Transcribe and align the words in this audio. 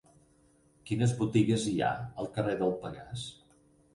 Quines 0.89 1.13
botigues 1.19 1.67
hi 1.71 1.75
ha 1.87 1.91
al 2.23 2.31
carrer 2.37 2.57
del 2.63 2.75
Pegàs? 2.87 3.29